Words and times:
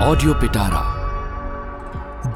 Audio 0.00 0.34
पिटारा 0.42 0.84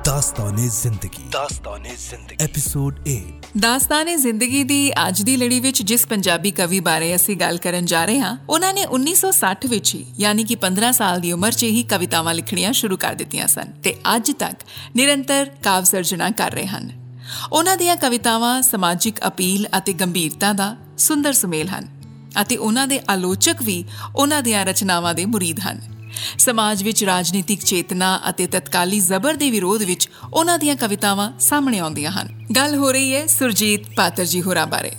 ਦਾਸਤਾਨੇ 0.04 0.69
ਜ਼ਿੰਦਗੀ 0.73 1.23
ਦਾਸਤਾਨੇ 1.33 1.95
ਜ਼ਿੰਦਗੀ 2.00 2.37
episode 2.45 2.99
8 3.08 3.15
Dastane 3.61 4.15
ਜ਼ਿੰਦਗੀ 4.17 4.63
ਦੀ 4.65 4.78
ਅੱਜ 5.08 5.23
ਦੀ 5.23 5.36
ਲੜੀ 5.36 5.58
ਵਿੱਚ 5.60 5.83
ਜਿਸ 5.83 6.07
ਪੰਜਾਬੀ 6.07 6.50
ਕਵੀ 6.50 6.81
ਬਾਰੇ 6.81 7.15
ਅਸੀਂ 7.17 7.36
ਗੱਲ 7.36 7.58
ਕਰਨ 7.58 7.86
ਜਾ 7.86 8.05
ਰਹੇ 8.05 8.21
ਹਾਂ 8.21 8.36
ਉਹਨਾਂ 8.48 8.73
ਨੇ 8.75 8.84
1960 8.89 9.68
ਵਿੱਚ 9.68 9.95
ਹੀ 9.95 10.00
ਯਾਨੀ 10.18 10.45
ਕਿ 10.45 10.57
15 10.64 10.93
ਸਾਲ 10.93 11.21
ਦੀ 11.21 11.32
ਉਮਰ 11.32 11.52
'ਚ 11.52 11.71
ਹੀ 11.71 11.82
ਕਵਿਤਾਵਾਂ 11.91 12.35
ਲਿਖਣੀਆਂ 12.35 12.73
ਸ਼ੁਰੂ 12.73 12.96
ਕਰ 12.96 13.14
ਦਿੱਤੀਆਂ 13.14 13.46
ਸਨ 13.48 13.73
ਤੇ 13.82 13.95
ਅੱਜ 14.17 14.30
ਤੱਕ 14.39 14.64
ਨਿਰੰਤਰ 14.96 15.51
ਕਾਵ 15.62 15.85
ਸਿਰਜਣਾ 15.85 16.30
ਕਰ 16.41 16.53
ਰਹੇ 16.53 16.67
ਹਨ 16.67 16.91
ਉਹਨਾਂ 17.53 17.77
ਦੀਆਂ 17.77 17.96
ਕਵਿਤਾਵਾਂ 17.98 18.55
ਸਮਾਜਿਕ 18.62 19.21
ਅਪੀਲ 19.27 19.67
ਅਤੇ 19.79 19.93
ਗੰਭੀਰਤਾ 20.01 20.53
ਦਾ 20.55 20.75
ਸੁੰਦਰ 20.98 21.32
ਸੁਮੇਲ 21.35 21.69
ਹਨ 21.69 21.89
ਅਤੇ 22.43 22.57
ਉਹਨਾਂ 22.59 22.87
ਦੇ 22.87 23.01
ਆਲੋਚਕ 23.09 23.62
ਵੀ 23.62 23.85
ਉਹਨਾਂ 24.17 24.43
ਦੀਆਂ 24.43 24.64
ਰਚਨਾਵਾਂ 24.67 25.14
ਦੇ 25.14 25.27
ਮੁਰੀਦ 25.27 25.61
ਹਨ 25.61 25.80
ਸਮਾਜ 26.39 26.84
ਵਿੱਚ 26.84 27.04
ਰਾਜਨੀਤਿਕ 27.04 27.63
ਚੇਤਨਾ 27.63 28.21
ਅਤੇ 28.29 28.47
ਤਤਕਾਲੀ 28.47 29.00
ਜ਼ਬਰ 29.00 29.33
ਦੇ 29.33 29.51
ਵਿਰੋਧ 29.51 29.82
ਵਿੱਚ 29.82 30.10
ਉਹਨਾਂ 30.33 30.60
ਦੀਆਂ 30.60 30.75
ਕਵਿਤਾਵਾਂ 30.75 31.32
ਸਾਹਮਣੇ 31.39 31.79
ਆਉਂਦੀਆਂ 31.79 32.11
ਹਨ। 32.11 32.45
ਗੱਲ 32.55 32.75
ਹੋ 32.75 32.91
ਰਹੀ 32.91 33.15
ਹੈ 33.15 33.27
ਸੁਰਜੀਤ 33.27 33.81
ਪਾਤਰ 33.95 34.25
ਜੀ 34.25 34.41
ਹੋਰਾਂ 34.41 34.67
ਬਾਰੇ। 34.67 34.91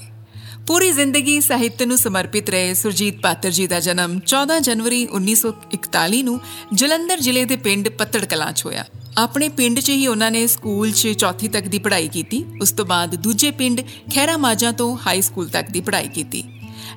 ਪੂਰੀ 0.67 0.91
ਜ਼ਿੰਦਗੀ 0.91 1.41
ਸਾਹਿਤ 1.41 1.83
ਨੂੰ 1.83 1.99
ਸਮਰਪਿਤ 1.99 2.51
ਰਹੇ 2.51 2.75
ਸੁਰਜੀਤ 2.75 3.21
ਪਾਤਰ 3.21 3.51
ਜੀ 3.51 3.67
ਦਾ 3.67 3.81
ਜਨਮ 3.81 4.21
14 4.21 4.59
ਜਨਵਰੀ 4.61 5.07
1941 5.07 6.23
ਨੂੰ 6.23 6.41
ਜਲੰਧਰ 6.73 7.21
ਜ਼ਿਲ੍ਹੇ 7.21 7.45
ਦੇ 7.45 7.57
ਪਿੰਡ 7.57 7.89
ਪੱਤੜ 7.89 8.25
ਕਲਾਂ 8.25 8.53
'ਚ 8.53 8.65
ਹੋਇਆ। 8.65 8.85
ਆਪਣੇ 9.19 9.49
ਪਿੰਡ 9.49 9.81
'ਚ 9.81 9.91
ਹੀ 9.91 10.07
ਉਹਨਾਂ 10.07 10.31
ਨੇ 10.31 10.47
ਸਕੂਲ 10.47 10.91
'ਚ 10.93 11.09
ਚੌਥੀ 11.09 11.49
ਤੱਕ 11.49 11.67
ਦੀ 11.67 11.79
ਪੜ੍ਹਾਈ 11.79 12.09
ਕੀਤੀ, 12.09 12.45
ਉਸ 12.63 12.73
ਤੋਂ 12.73 12.85
ਬਾਅਦ 12.85 13.15
ਦੂਜੇ 13.15 13.51
ਪਿੰਡ 13.51 13.81
ਖੈਰਾ 14.15 14.37
ਮਾਜਾ 14.37 14.73
ਤੋਂ 14.73 14.97
ਹਾਈ 15.07 15.21
ਸਕੂਲ 15.21 15.49
ਤੱਕ 15.49 15.71
ਦੀ 15.71 15.81
ਪੜ੍ਹਾਈ 15.81 16.09
ਕੀਤੀ। 16.09 16.45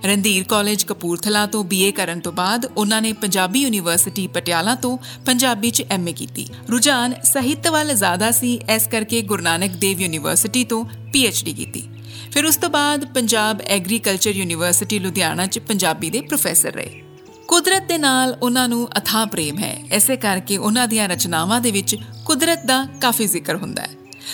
ਰਣਧੀਰ 0.05 0.44
ਕਾਲਜ 0.44 0.84
ਕਪੂਰਥਲਾ 0.84 1.45
ਤੋਂ 1.45 1.63
ਬੀਏ 1.63 1.91
ਕਰਨ 1.91 2.20
ਤੋਂ 2.20 2.31
ਬਾਅਦ 2.31 2.66
ਉਹਨਾਂ 2.77 3.02
ਨੇ 3.02 3.13
ਪੰਜਾਬੀ 3.13 3.62
ਯੂਨੀਵਰਸਿਟੀ 3.62 4.27
ਪਟਿਆਲਾ 4.27 4.75
ਤੋਂ 4.75 4.98
ਪੰਜਾਬੀ 5.25 5.72
'ਚ 5.72 5.84
ਐਮਏ 5.89 6.13
ਕੀਤੀ। 6.13 6.48
ਰੁਝਾਨ 6.70 7.13
ਸਾਹਿਤ 7.23 7.67
ਵੱਲ 7.67 7.94
ਜ਼ਿਆਦਾ 7.94 8.31
ਸੀ, 8.31 8.53
ਇਸ 8.75 8.88
ਕਰਕੇ 8.88 9.22
ਗੁਰੂ 9.22 9.44
ਨਾਨਕ 9.44 9.72
ਦੇਵ 9.72 10.02
ਯੂਨੀਵਰਸਿਟੀ 10.02 10.64
ਤੋਂ 10.64 10.86
ਪੀਐਚਡੀ 11.14 11.53
ਕੀਤੀ। 11.53 11.83
ਫਿਰ 12.31 12.45
ਉਸ 12.45 12.58
ਤੋਂ 12.58 12.69
ਬਾਅਦ 12.69 13.06
ਪੰਜਾਬ 13.06 13.61
ਐਗਰੀਕਲਚਰ 13.61 14.31
ਯੂਨੀਵਰਸਿਟੀ 14.31 15.00
ਲੁਧਿਆਣਾ 15.00 15.45
'ਚ 15.45 15.59
ਪੰਜਾਬੀ 15.59 16.09
ਦੇ 16.09 16.22
ਪ੍ਰੋਫੈਸਰ 16.22 16.72
ਰਹੇ। 16.72 17.02
ਕੁਦਰਤ 17.47 17.88
ਦੇ 17.88 17.97
ਨਾਲ 17.97 18.38
ਉਹਨਾਂ 18.41 18.67
ਨੂੰ 18.69 18.88
ਅਥਾਹ 18.97 19.25
ਪ੍ਰੇਮ 19.25 19.58
ਹੈ 19.59 19.78
ਐਸੇ 19.91 20.16
ਕਰਕੇ 20.16 20.58
ਉਹਨਾਂ 20.58 20.88
ਦੀਆਂ 20.88 21.08
ਰਚਨਾਵਾਂ 21.09 21.61
ਦੇ 21.61 21.72
ਵਿੱਚ 21.72 21.95
ਕੁਦਰਤ 22.25 22.66
ਦਾ 22.66 22.88
ਕਾਫੀ 23.02 23.25
ਜ਼ਿਕਰ 23.28 23.56
ਹੁੰਦਾ 23.56 23.84
ਹੈ। 23.84 23.89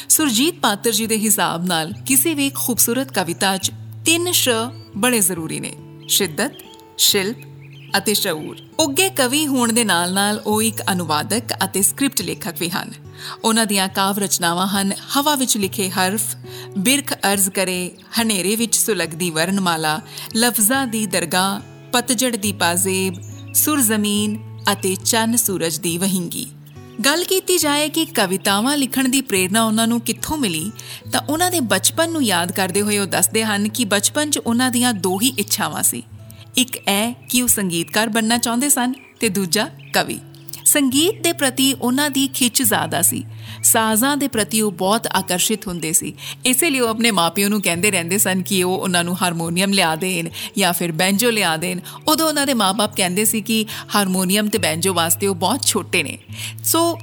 ਸੁਰਜੀਤ 0.09 0.59
ਪਾਤਰ 0.59 0.91
ਜੀ 0.91 1.07
ਦੇ 1.07 1.17
ਹਿਸਾਬ 1.17 1.65
ਨਾਲ 1.65 1.93
ਕਿਸੇ 2.05 2.33
ਵੀ 2.33 2.49
ਖੂਬਸੂਰਤ 2.55 3.11
ਕਵਿਤਾ 3.11 3.57
'ਚ 3.57 3.71
ਤਿੰਨ 4.05 4.31
ਸ਼ 4.31 4.49
ਬੜੇ 4.97 5.19
ਜ਼ਰੂਰੀ 5.19 5.59
ਨੇ। 5.59 5.73
ਸ਼ਿੱਦਤ, 6.07 6.51
ਸ਼ਿਲਪ 6.97 7.37
ਅਤੇ 7.97 8.13
ਸ਼ਊਰ। 8.13 8.57
ਉੱਗੇ 8.79 9.09
ਕਵੀ 9.09 9.47
ਹੋਣ 9.47 9.73
ਦੇ 9.73 9.83
ਨਾਲ-ਨਾਲ 9.83 10.41
ਉਹ 10.45 10.61
ਇੱਕ 10.61 10.81
ਅਨੁਵਾਦਕ 10.91 11.41
ਅਤੇ 11.63 11.81
ਸਕ੍ਰਿਪਟ 11.81 12.21
ਲੇਖਕ 12.21 12.55
ਵੀ 12.59 12.69
ਹਨ। 12.69 12.91
ਉਹਨਾਂ 13.43 13.65
ਦੀਆਂ 13.65 13.89
ਕਾਵ 13.89 14.19
ਰਚਨਾਵਾਂ 14.19 14.67
ਹਨ, 14.67 14.93
ਹਵਾ 15.17 15.35
ਵਿੱਚ 15.35 15.57
ਲਿਖੇ 15.57 15.89
ਹਰਫ, 15.89 16.35
ਬਿਰਖ 16.77 17.13
ਅਰਜ਼ 17.13 17.49
ਕਰੇ, 17.49 17.91
ਹਨੇਰੇ 18.21 18.55
ਵਿੱਚ 18.55 18.75
ਸੁਲਗਦੀ 18.75 19.29
ਵਰਣਮਾਲਾ, 19.29 20.01
ਲਫ਼ਜ਼ਾਂ 20.35 20.87
ਦੀ 20.87 21.05
ਦਰਗਾਹ, 21.05 21.59
ਪਤਝੜ 21.91 22.35
ਦੀ 22.35 22.51
ਪਾਜ਼ੇਬ 22.51 23.13
ਸੁਰ 23.53 23.81
ਜ਼ਮੀਨ 23.81 24.59
ਅਤੇ 24.71 24.95
ਚੰਨ 24.95 25.35
ਸੂਰਜ 25.35 25.77
ਦੀ 25.77 25.97
ਵਹਿੰਗੀ। 25.97 26.47
ਗੱਲ 27.01 27.23
ਕੀਤੀ 27.23 27.57
ਜਾਏ 27.57 27.89
ਕਿ 27.89 28.05
ਕਵਿਤਾਵਾਂ 28.05 28.77
ਲਿਖਣ 28.77 29.07
ਦੀ 29.07 29.21
ਪ੍ਰੇਰਣਾ 29.21 29.63
ਉਹਨਾਂ 29.63 29.87
ਨੂੰ 29.87 30.01
ਕਿੱਥੋਂ 30.01 30.37
ਮਿਲੀ, 30.37 30.71
ਤਾਂ 31.11 31.21
ਉਹਨਾਂ 31.29 31.51
ਦੇ 31.51 31.59
ਬਚਪਨ 31.59 32.11
ਨੂੰ 32.11 32.23
ਯਾਦ 32.23 32.51
ਕਰਦੇ 32.51 32.81
ਹੋਏ 32.81 32.97
ਉਹ 32.97 33.05
ਦੱਸਦੇ 33.05 33.43
ਹਨ 33.43 33.69
ਕਿ 33.69 33.85
ਬਚਪਨ 33.85 34.29
'ਚ 34.29 34.37
ਉਹਨਾਂ 34.37 34.71
ਦੀਆਂ 34.71 34.93
ਦੋ 34.93 35.19
ਹੀ 35.19 35.33
ਇੱਛਾਵਾਂ 35.37 35.83
ਸੀ। 35.83 36.03
ਇੱਕ 36.57 36.77
ਇਹ 36.77 37.13
ਕਿ 37.29 37.41
ਉਹ 37.41 37.47
ਸੰਗੀਤਕਾਰ 37.47 38.09
ਬਣਨਾ 38.09 38.37
ਚਾਹੁੰਦੇ 38.37 38.69
ਸਨ 38.69 38.93
ਤੇ 39.19 39.29
ਦੂਜਾ 39.29 39.69
ਕਵੀ। 39.93 40.19
ਸੰਗੀਤ 40.65 41.21
ਦੇ 41.21 41.33
ਪ੍ਰਤੀ 41.33 41.73
ਉਹਨਾਂ 41.73 42.09
ਦੀ 42.09 42.27
ਖਿੱਚ 42.27 42.61
ਜ਼ਿਆਦਾ 42.61 43.01
ਸੀ। 43.01 43.23
ਸਾਜ਼ਾਂ 43.63 44.17
ਦੇ 44.17 44.27
ਪ੍ਰਤੀ 44.27 44.61
ਉਹ 44.61 44.71
ਬਹੁਤ 44.71 45.07
ਆਕਰਸ਼ਿਤ 45.07 45.67
ਹੁੰਦੇ 45.67 45.93
ਸੀ। 45.93 46.13
ਇਸੇ 46.45 46.69
ਲਈ 46.69 46.79
ਉਹ 46.79 46.89
ਆਪਣੇ 46.89 47.11
ਮਾਪਿਆਂ 47.11 47.49
ਨੂੰ 47.49 47.61
ਕਹਿੰਦੇ 47.61 47.91
ਰਹਿੰਦੇ 47.91 48.17
ਸਨ 48.17 48.41
ਕਿ 48.41 48.63
ਉਹ 48.63 48.77
ਉਹਨਾਂ 48.77 49.03
ਨੂੰ 49.03 49.21
ਹਾਰਮੋਨੀਅਮ 49.21 49.73
ਲਿਆ 49.73 49.95
ਦੇਣ 49.95 50.29
ਜਾਂ 50.57 50.73
ਫਿਰ 50.73 50.91
ਬੈਂਜੋ 50.91 51.31
ਲਿਆ 51.31 51.57
ਦੇਣ। 51.57 51.79
ਉਦੋਂ 52.07 52.27
ਉਹਨਾਂ 52.27 52.47
ਦੇ 52.47 52.53
ਮਾਪੇ 52.53 52.93
ਕਹਿੰਦੇ 52.97 53.25
ਸੀ 53.25 53.41
ਕਿ 53.41 53.65
ਹਾਰਮੋਨੀਅਮ 53.95 54.47
ਤੇ 54.47 54.57
ਬੈਂਜੋ 54.57 54.93
ਵਾਸਤੇ 54.93 55.27
ਉਹ 55.27 55.35
ਬਹੁਤ 55.35 55.61
ਛੋਟੇ 55.63 56.03
ਨੇ। 56.03 56.17
ਸੋ 56.63 56.99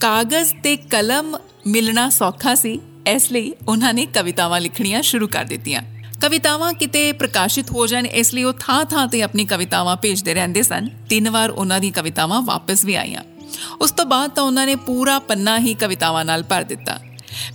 ਕਾਗਜ਼ 0.00 0.54
ਤੇ 0.62 0.76
ਕਲਮ 0.76 1.38
ਮਿਲਣਾ 1.66 2.10
ਸੌਖਾ 2.10 2.54
ਸੀ। 2.54 2.80
ਇਸ 3.06 3.32
ਲਈ 3.32 3.52
ਉਹਨਾਂ 3.68 3.94
ਨੇ 3.94 4.06
ਕਵਿਤਾਵਾਂ 4.06 4.60
ਲਿਖਣੀਆਂ 4.60 5.02
ਸ਼ੁਰੂ 5.02 5.28
ਕਰ 5.28 5.44
ਦਿੱਤੀਆਂ। 5.44 5.82
ਕਵਿਤਾਵਾਂ 6.22 6.72
ਕਿਤੇ 6.72 7.12
ਪ੍ਰਕਾਸ਼ਿਤ 7.12 7.70
ਹੋ 7.70 7.86
ਜਾਣ, 7.86 8.06
ਇਸ 8.06 8.34
ਲਈ 8.34 8.42
ਉਹ 8.42 8.52
ਥਾਂ-ਥਾਂ 8.60 9.06
ਤੇ 9.06 9.22
ਆਪਣੀ 9.22 9.44
ਕਵਿਤਾਵਾਂ 9.44 9.96
ਭੇਜਦੇ 9.96 10.34
ਰਹਿੰਦੇ 10.34 10.62
ਸਨ। 10.62 10.88
ਤਿੰਨ 11.08 11.30
ਵਾਰ 11.30 11.50
ਉਹਨਾਂ 11.50 11.80
ਦੀ 11.80 11.90
ਕਵਿਤਾਵਾਂ 11.90 12.42
ਵਾਪਸ 12.42 12.84
ਵੀ 12.84 12.94
ਆਈਆਂ। 12.94 13.22
ਉਸ 13.80 13.90
ਤੋਂ 13.90 14.04
ਬਾਅਦ 14.04 14.30
ਤਾਂ 14.30 14.42
ਉਹਨਾਂ 14.42 14.66
ਨੇ 14.66 14.76
ਪੂਰਾ 14.76 15.18
ਪੰਨਾ 15.18 15.58
ਹੀ 15.58 15.74
ਕਵਿਤਾਵਾਂ 15.74 16.24
ਨਾਲ 16.24 16.42
ਭਰ 16.42 16.62
ਦਿੱਤਾ। 16.62 17.00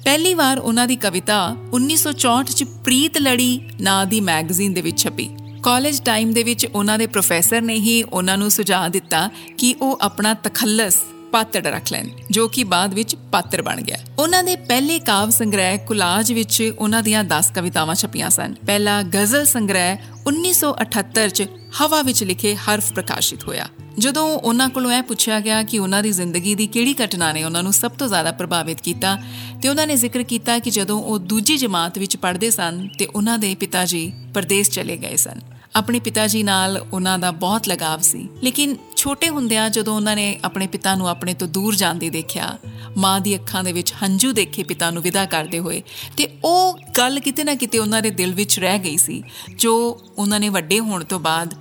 ਪਹਿਲੀ 0.04 0.34
ਵਾਰ 0.34 0.60
ਉਹਨਾਂ 0.60 0.88
ਦੀ 0.88 0.96
ਕਵਿਤਾ 0.96 1.56
1964 1.74 2.54
ਚ 2.54 2.64
ਪ੍ਰੀਤ 2.64 3.18
ਲੜੀ 3.18 3.70
ਨਾਂ 3.82 4.06
ਦੀ 4.06 4.22
ਮੈਗਜ਼ੀਨ 4.22 4.74
ਦੇ 4.74 4.82
ਵਿੱਚ 4.82 5.04
ਛਪੀ। 5.04 5.30
ਕਾਲਜ 5.64 6.02
ਟਾਈਮ 6.02 6.34
ਦੇ 6.34 6.44
ਵਿੱਚ 6.44 6.66
ਉਹਨਾਂ 6.66 6.98
ਦੇ 6.98 7.08
ਪ੍ਰੋਫੈਸਰ 7.08 7.62
ਨੇ 7.62 7.74
ਹੀ 7.74 8.04
ਉਹਨਾਂ 8.04 8.38
ਨੂੰ 8.38 8.52
ਸੁਝਾਅ 8.52 8.90
ਦਿੱਤਾ 8.90 9.30
ਕਿ 9.58 9.76
ਉਹ 9.82 9.98
ਆਪਣਾ 10.02 10.34
ਤਖੱਲਸ 10.34 11.00
ਪਾਤੜ 11.34 11.68
ਰੱਖ 11.68 11.92
ਲੈਣ, 11.92 12.10
ਜੋ 12.32 12.48
ਕਿ 12.48 12.64
ਬਾਅਦ 12.64 12.94
ਵਿੱਚ 12.94 13.16
ਪਾਤਰ 13.32 13.62
ਬਣ 13.62 13.82
ਗਿਆ। 13.82 13.98
ਉਹਨਾਂ 14.20 14.44
ਦੇ 14.44 14.56
ਪਹਿਲੇ 14.56 15.00
ਕਾਵ 15.00 15.30
ਸੰਗ੍ਰਹਿ 15.30 15.78
ਕੁਲਾਜ 15.78 16.34
ਵਿੱਚ 16.34 16.74
ਉਹਨਾਂ 16.80 17.04
ਦੀਆਂ 17.04 17.24
10 17.24 17.52
ਕਵਿਤਾਵਾਂ 17.56 17.96
ਛਪੀਆਂ 17.96 18.30
ਸਨ। 18.30 18.56
ਪਹਿਲਾ 18.68 19.02
ਗਜ਼ਲ 19.02 19.46
ਸੰਗ੍ਰਹਿ 19.46 19.98
1978 20.28 21.30
ਚ 21.30 21.48
ਹਵਾ 21.82 22.02
ਵਿੱਚ 22.02 22.24
ਲਿਖੇ 22.24 22.56
ਹਰਫ 22.56 22.94
ਪ੍ਰਕਾਸ਼ਿਤ 22.94 23.48
ਹੋਇਆ। 23.48 23.68
ਜਦੋਂ 24.00 24.24
ਉਹਨਾਂ 24.40 24.70
ਕੋਲੋਂ 24.70 24.92
ਇਹ 24.92 25.02
ਪੁੱਛਿਆ 25.02 25.40
ਗਿਆ 25.40 25.64
ਕਿ 25.64 25.80
ਉਹਨਾਂ 25.80 26.04
ਦੀ 26.04 26.12
ਜ਼ਿੰਦਗੀ 26.12 26.56
ਦੀ 26.56 26.68
ਕਿਹੜੀ 26.68 26.96
ਘਟਨਾ 27.06 27.32
ਨੇ 27.32 27.44
ਉਹਨਾਂ 27.44 27.64
ਨੂੰ 27.64 27.74
ਸਭ 27.74 27.92
ਤੋਂ 27.92 28.08
ਜ਼ਿਆਦਾ 28.08 28.32
ਪ੍ਰਭਾਵਿਤ 28.32 28.82
ਕੀਤਾ, 28.82 29.18
ਤੇ 29.62 29.70
ਉਹਨਾਂ 29.70 29.88
ਨੇ 29.88 29.96
ਜ਼ਿਕਰ 29.96 30.24
ਕੀਤਾ 30.24 30.60
ਕਿ 30.60 30.70
ਜਦੋਂ 30.70 31.02
ਉਹ 31.02 31.20
ਦੂਜੀ 31.20 31.58
ਜਮਾਤ 31.58 31.98
ਵਿੱਚ 31.98 32.18
ਪੜ੍ਹਦੇ 32.18 32.52
ਸਨ, 32.52 32.88
ਤੇ 33.00 33.06
ਉਹਨਾਂ 33.06 33.38
ਦੇ 33.38 33.56
ਪਿਤਾ 33.56 33.86
ਜੀ 33.86 34.12
ਪਰਦੇਸ 34.34 34.70
ਚਲੇ 34.70 34.98
ਗਏ 34.98 35.16
ਸਨ। 35.16 35.40
ਆਪਣੇ 35.76 36.00
ਪਿਤਾ 36.00 36.28
ਜੀ 36.28 36.44
ਨਾਲ 36.44 36.86
ਉਹਨਾਂ 36.94 37.20
ਦਾ 37.20 37.32
ਬਹੁਤ 37.32 37.68
ਲਗਾਵ 37.68 38.02
ਸੀ। 38.02 38.30
ਲੇਕਿਨ 38.44 38.76
ਛੋਟੇ 38.96 39.30
ਹੁੰਦਿਆਂ 39.30 39.70
ਜਦੋਂ 39.70 39.96
ਉਹਨਾਂ 39.96 40.16
ਨੇ 40.16 40.40
ਆਪਣੇ 40.44 40.68
ਪਿਤਾ 40.68 40.96
ਨੂੰ 40.96 41.10
ਆਪਣੇ 41.10 41.34
ਤੋਂ 41.34 41.48
ਦੂਰ 41.48 41.76
ਜਾਂਦੇ 41.76 42.10
ਦੇਖਿਆ, 42.10 42.58
ਮਾਂ 42.98 43.22
ਦੀ 43.22 43.36
ਅੱਖਾਂ 43.36 43.64
ਦੇ 43.64 43.72
ਵਿੱਚ 43.72 43.94
ਹੰਝੂ 43.94 44.32
ਦੇਖੇ 44.32 44.64
ਪਿਤਾ 44.64 44.92
ਨੂੰ 44.92 45.04
ਵਿਦਾ 45.04 45.26
ਕਰਦੇ 45.26 45.60
ਹੋਏ, 45.60 45.82
ਤੇ 46.18 46.28
ਉਹ 46.44 46.80
ਗੱਲ 46.98 47.20
ਕਿਤੇ 47.20 47.44
ਨਾ 47.44 47.56
ਕਿਤੇ 47.56 47.80
ਉਹਨਾਂ 47.80 48.02
ਦੇ 48.02 48.10
ਦਿਲ 48.10 48.34
ਵਿੱਚ 48.34 48.60
ਰਹਿ 48.60 48.80
ਗਈ 48.80 48.98
ਸੀ, 48.98 49.24
ਜੋ 49.56 50.02
ਉਹਨਾਂ 50.18 50.40
ਨੇ 50.40 50.50
ਵੱਡੇ 50.50 50.80
ਹੋਣ 50.80 51.04
ਤੋਂ 51.04 51.20
ਬਾਅਦ 51.20 51.54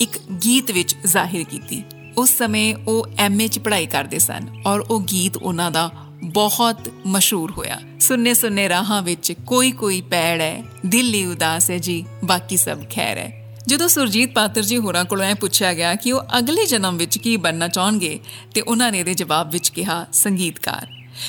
ਇੱਕ 0.00 0.18
ਗੀਤ 0.44 0.70
ਵਿੱਚ 0.70 0.96
ਜ਼ਾਹਿਰ 1.06 1.44
ਕੀਤੀ। 1.44 1.82
ਉਸ 2.16 2.30
ਸਮੇਂ 2.38 2.74
ਉਹ 2.88 3.06
ਐਮਏ 3.18 3.48
ਚ 3.48 3.58
ਪੜ੍ਹਾਈ 3.58 3.86
ਕਰਦੇ 3.86 4.18
ਸਨ 4.18 4.62
ਔਰ 4.66 4.80
ਉਹ 4.80 5.00
ਗੀਤ 5.00 5.36
ਉਹਨਾਂ 5.36 5.70
ਦਾ 5.70 5.90
ਬਹੁਤ 6.24 6.88
ਮਸ਼ਹੂਰ 7.06 7.50
ਹੋਇਆ। 7.50 7.78
ਸੁੰਨੇ 8.00 8.34
ਸੁੰਨੇ 8.34 8.68
ਰਾਹਾਂ 8.68 9.02
ਵਿੱਚ 9.02 9.32
ਕੋਈ 9.46 9.70
ਕੋਈ 9.70 10.00
ਪੈੜ 10.00 10.40
ਹੈ, 10.40 10.62
ਦਿਲ 10.86 11.14
ਹੀ 11.14 11.26
ਉਦਾਸ 11.26 11.70
ਹੈ 11.70 11.78
ਜੀ, 11.78 12.04
ਬਾਕੀ 12.24 12.56
ਸਭ 12.56 12.78
ਖੈਰ 12.90 13.18
ਹੈ। 13.18 13.41
ਜਦੋਂ 13.72 13.88
ਸੁਰਜੀਤ 13.88 14.32
ਪਾਤਰ 14.32 14.62
ਜੀ 14.62 14.78
ਹੋਰਾਂ 14.78 15.04
ਕੋਲੋਂ 15.04 15.26
ਇਹ 15.26 15.34
ਪੁੱਛਿਆ 15.34 15.74
ਗਿਆ 15.74 15.94
ਕਿ 15.94 16.12
ਉਹ 16.12 16.22
ਅਗਲੇ 16.38 16.66
ਜਨਮ 16.66 16.96
ਵਿੱਚ 16.96 17.18
ਕੀ 17.18 17.36
ਬਣਨਾ 17.36 17.68
ਚਾਹਣਗੇ, 17.68 18.20
ਤੇ 18.54 18.60
ਉਹਨਾਂ 18.60 18.92
ਨੇ 18.92 18.98
ਇਹਦੇ 18.98 19.14
ਜਵਾਬ 19.14 19.50
ਵਿੱਚ 19.50 19.68
ਕਿਹਾ, 19.68 20.06
ਸੰਗੀਤਕਾਰ। 20.12 20.86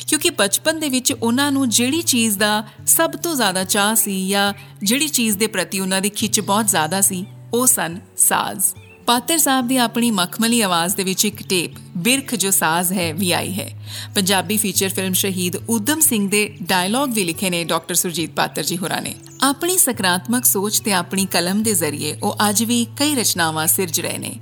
ਕਿਉਂਕਿ 0.07 0.29
ਬਚਪਨ 0.29 0.79
ਦੇ 0.79 0.89
ਵਿੱਚ 0.89 1.13
ਉਹਨਾਂ 1.13 1.51
ਨੂੰ 1.51 1.69
ਜਿਹੜੀ 1.69 2.01
ਚੀਜ਼ 2.01 2.37
ਦਾ 2.37 2.63
ਸਭ 2.87 3.11
ਤੋਂ 3.11 3.35
ਜ਼ਿਆਦਾ 3.35 3.63
ਚਾਹ 3.63 3.95
ਸੀ 3.95 4.29
ਜਾਂ 4.29 4.53
ਜਿਹੜੀ 4.83 5.07
ਚੀਜ਼ 5.07 5.37
ਦੇ 5.37 5.47
ਪ੍ਰਤੀ 5.47 5.79
ਉਹਨਾਂ 5.79 6.01
ਦੀ 6.01 6.09
ਖਿੱਚ 6.09 6.39
ਬਹੁਤ 6.39 6.67
ਜ਼ਿਆਦਾ 6.67 7.01
ਸੀ, 7.01 7.25
ਉਹ 7.53 7.67
ਸਨ 7.67 7.99
ਸਾਜ਼। 8.17 8.82
ਪਾਤਰ 9.05 9.37
ਸਾਹਿਬ 9.37 9.67
ਦੀ 9.67 9.77
ਆਪਣੀ 9.77 10.11
ਮਖਮਲੀ 10.11 10.61
ਆਵਾਜ਼ 10.61 10.95
ਦੇ 10.95 11.03
ਵਿੱਚ 11.03 11.25
ਇੱਕ 11.25 11.43
ਟੇਪ, 11.43 11.71
ਬਿਰਖ 11.97 12.35
ਜੋ 12.35 12.51
ਸਾਜ਼ 12.51 12.93
ਹੈ, 12.93 13.13
ਵੀ 13.13 13.31
ਆਈ 13.31 13.53
ਹੈ। 13.53 13.87
ਪੰਜਾਬੀ 14.15 14.57
ਫੀਚਰ 14.57 14.89
ਫਿਲਮ 14.89 15.13
ਸ਼ਹੀਦ 15.13 15.55
ਉਦਮ 15.55 15.99
ਸਿੰਘ 15.99 16.29
ਦੇ 16.29 16.57
ਡਾਇਲੌਗ 16.63 17.13
ਵੀ 17.13 17.23
ਲਿਖੇ 17.23 17.49
ਨੇ 17.49 17.63
ਡਾਕਟਰ 17.63 17.95
ਸੁਰਜੀਤ 17.95 18.31
ਪਾਤਰ 18.31 18.63
ਜੀ 18.63 18.77
ਹੋਰਾਂ 18.77 19.01
ਨੇ। 19.01 19.15
ਆਪਣੀ 19.41 19.77
ਸਕਾਰਾਤਮਕ 19.77 20.45
ਸੋਚ 20.45 20.79
ਤੇ 20.79 20.93
ਆਪਣੀ 20.93 21.25
ਕਲਮ 21.25 21.63
ਦੇ 21.63 21.73
ਜ਼ਰੀਏ 21.73 22.17
ਉਹ 22.23 22.35
ਅੱਜ 22.49 22.63
ਵੀ 22.63 22.85
ਕਈ 22.85 23.15
ਰਚਨਾਵਾਂ 23.15 23.67
ਸਿਰਜ 23.67 24.01
ਰਹੇ 24.01 24.17
ਨੇ। 24.17 24.35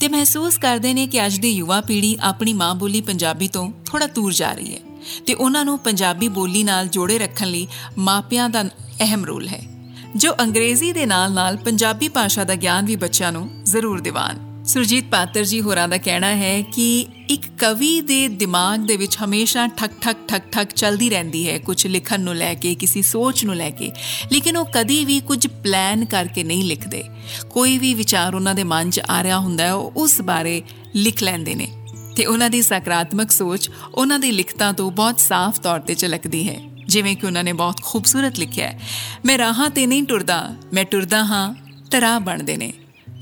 ਤੇ 0.00 0.08
ਮਹਿਸੂਸ 0.08 0.58
ਕਰਦੇ 0.58 0.94
ਨੇ 0.94 1.06
ਕਿ 1.06 1.26
ਅੱਜ 1.26 1.38
ਦੀ 1.38 1.50
ਯੁਵਾ 1.50 1.80
ਪੀੜ੍ਹੀ 1.80 2.18
ਆਪਣੀ 2.20 2.52
ਮਾਂ 2.52 2.74
ਬੋਲੀ 2.74 3.00
ਪੰਜਾਬੀ 3.00 3.48
ਤੋਂ 3.48 3.72
ਥੋੜਾ 3.86 4.06
ਦੂਰ 4.06 4.32
ਜਾ 4.32 4.52
ਰਹੀ 4.52 4.74
ਹੈ। 4.74 4.80
ਤੇ 5.26 5.34
ਉਹਨਾਂ 5.34 5.64
ਨੂੰ 5.64 5.78
ਪੰਜਾਬੀ 5.78 6.28
ਬੋਲੀ 6.28 6.64
ਨਾਲ 6.64 6.88
ਜੋੜੇ 6.88 7.18
ਰੱਖਣ 7.18 7.48
ਲਈ 7.48 7.66
ਮਾਪਿਆਂ 7.98 8.48
ਦਾ 8.48 8.62
ਅਹਿਮ 9.00 9.24
ਰੋਲ 9.24 9.48
ਹੈ। 9.48 9.77
ਜੋ 10.16 10.32
ਅੰਗਰੇਜ਼ੀ 10.40 10.92
ਦੇ 10.92 11.06
ਨਾਲ-ਨਾਲ 11.06 11.56
ਪੰਜਾਬੀ 11.56 12.08
ਭਾਸ਼ਾ 12.08 12.44
ਦਾ 12.44 12.54
ਗਿਆਨ 12.54 12.84
ਵੀ 12.84 12.96
ਬੱਚਿਆਂ 12.96 13.32
ਨੂੰ 13.32 13.50
ਜ਼ਰੂਰ 13.62 14.00
ਦਿਵਾਨ। 14.00 14.64
ਸੁਰਜੀਤ 14.64 15.04
ਪਾਤਰ 15.04 15.44
ਜੀ 15.44 15.60
ਹੋਰਾਂ 15.60 15.88
ਦਾ 15.88 15.96
ਕਹਿਣਾ 15.96 16.36
ਹੈ 16.36 16.62
ਕਿ 16.62 17.06
ਇੱਕ 17.28 17.42
ਕਵੀ 17.58 18.00
ਦੇ 18.00 18.28
ਦਿਮਾਗ 18.28 18.80
ਦੇ 18.80 18.96
ਵਿੱਚ 18.96 19.16
ਹਮੇਸ਼ਾ 19.24 19.66
ਠਕ 19.66 19.90
ਠਕ 20.00 20.16
ਠਕ 20.28 20.42
ਠਕ 20.52 20.64
ਚੱਲਦੀ 20.64 21.10
ਰਹਿੰਦੀ 21.10 21.50
ਹੈ 21.50 21.58
ਕੁਝ 21.58 21.86
ਲਿਖਣ 21.86 22.20
ਨੂੰ 22.20 22.34
ਲੈ 22.34 22.54
ਕੇ, 22.54 22.74
ਕਿਸੇ 22.74 23.02
ਸੋਚ 23.02 23.44
ਨੂੰ 23.44 23.54
ਲੈ 23.54 23.70
ਕੇ। 23.70 23.92
ਲੇਕਿਨ 24.32 24.56
ਉਹ 24.56 24.64
ਕਦੀ 24.74 25.04
ਵੀ 25.04 25.20
ਕੁਝ 25.20 25.46
ਪਲਾਨ 25.46 26.04
ਕਰਕੇ 26.04 26.44
ਨਹੀਂ 26.44 26.64
ਲਿਖਦੇ। 26.64 27.04
ਕੋਈ 27.50 27.78
ਵੀ 27.78 27.94
ਵਿਚਾਰ 27.94 28.34
ਉਹਨਾਂ 28.34 28.54
ਦੇ 28.54 28.64
ਮਨ 28.64 28.90
'ਚ 28.90 29.00
ਆ 29.10 29.22
ਰਿਹਾ 29.22 29.38
ਹੁੰਦਾ 29.38 29.64
ਹੈ, 29.64 29.72
ਉਹ 29.72 29.92
ਉਸ 29.96 30.20
ਬਾਰੇ 30.20 30.62
ਲਿਖ 30.94 31.22
ਲੈਂਦੇ 31.22 31.54
ਨੇ। 31.54 31.68
ਤੇ 32.16 32.26
ਉਹਨਾਂ 32.26 32.50
ਦੀ 32.50 32.62
ਸਕਾਰਾਤਮਕ 32.62 33.30
ਸੋਚ 33.30 33.70
ਉਹਨਾਂ 33.94 34.18
ਦੀ 34.18 34.30
ਲਿਖਤਾਂ 34.30 34.72
ਤੋਂ 34.72 34.90
ਬਹੁਤ 34.90 35.20
ਸਾਫ਼ 35.20 35.60
ਤੌਰ 35.60 35.80
ਤੇ 35.80 35.94
ਝਲਕਦੀ 35.94 36.48
ਹੈ। 36.48 36.60
ਜਿਵੇਂ 36.88 37.16
ਕਿ 37.16 37.26
ਉਹਨਾਂ 37.26 37.44
ਨੇ 37.44 37.52
ਬਹੁਤ 37.52 37.82
ਖੂਬਸੂਰਤ 37.82 38.38
ਲਿਖਿਆ 38.38 38.66
ਹੈ, 38.66 38.80
ਮੈਂ 39.24 39.38
ਰਾਹਾਂ 39.38 39.70
ਤੇ 39.70 39.86
ਨਹੀਂ 39.86 40.02
ਟੁਰਦਾ, 40.02 40.54
ਮੈਂ 40.72 40.84
ਟੁਰਦਾ 40.84 41.24
ਹਾਂ 41.24 41.54
ਤਰਾ 41.90 42.18
ਬਣਦੇ 42.18 42.56
ਨੇ। 42.56 42.72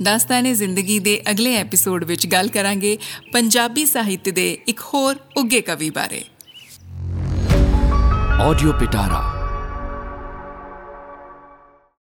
ਦਾਸਤਾਨੇ 0.03 0.55
ਜ਼ਿੰਦਗੀ 0.55 0.99
ਦੇ 0.99 1.23
ਅਗਲੇ 1.31 1.55
ਐਪੀਸੋਡ 1.55 2.05
ਵਿੱਚ 2.05 2.27
ਗੱਲ 2.27 2.49
ਕਰਾਂਗੇ 2.49 2.99
ਪੰਜਾਬੀ 3.33 3.87
ਸਾਹਿਤ 3.87 4.29
ਦੇ 4.29 4.59
ਇੱਕ 4.69 4.81
ਹੋਰ 4.81 5.17
ਉੱਗੇ 5.37 5.61
ਕਵੀ 5.61 5.91
ਬਾਰੇ। 5.91 6.25
ਆਡੀਓ 8.43 8.73
ਪਿਟਾਰਾ 8.73 9.36